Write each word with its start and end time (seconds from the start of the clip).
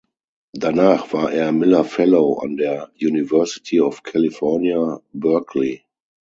Danach 0.53 1.13
war 1.13 1.31
er 1.31 1.51
Miller 1.51 1.83
Fellow 1.83 2.39
an 2.39 2.57
der 2.57 2.89
University 2.99 3.79
of 3.79 4.01
California, 4.01 4.99
Berkeley. 5.13 5.83